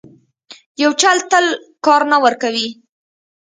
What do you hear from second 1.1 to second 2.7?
تل کار نه ورکوي.